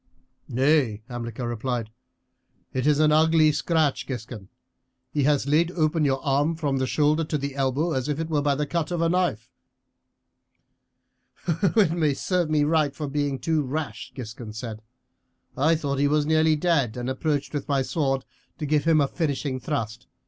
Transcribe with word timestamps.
"Nay," 0.49 1.03
Hamilcar 1.09 1.47
replied, 1.47 1.91
"it 2.73 2.87
is 2.87 2.97
an 2.97 3.11
ugly 3.11 3.51
scratch, 3.51 4.07
Giscon; 4.07 4.49
he 5.11 5.25
has 5.25 5.45
laid 5.45 5.69
open 5.73 6.05
your 6.05 6.19
arm 6.25 6.55
from 6.55 6.77
the 6.77 6.87
shoulder 6.87 7.23
to 7.25 7.37
the 7.37 7.53
elbow 7.53 7.91
as 7.91 8.09
if 8.09 8.19
it 8.19 8.27
were 8.27 8.41
by 8.41 8.55
the 8.55 8.65
cut 8.65 8.89
of 8.89 8.99
a 8.99 9.09
knife." 9.09 9.51
"It 11.47 12.17
served 12.17 12.49
me 12.49 12.63
right 12.63 12.95
for 12.95 13.07
being 13.07 13.37
too 13.37 13.61
rash," 13.61 14.11
Giscon 14.15 14.53
said. 14.53 14.81
"I 15.55 15.75
thought 15.75 15.99
he 15.99 16.07
was 16.07 16.25
nearly 16.25 16.55
dead, 16.55 16.97
and 16.97 17.07
approached 17.07 17.53
with 17.53 17.67
my 17.69 17.83
sword 17.83 18.25
to 18.57 18.65
give 18.65 18.85
him 18.85 18.99
a 18.99 19.07
finishing 19.07 19.59
thrust. 19.59 20.07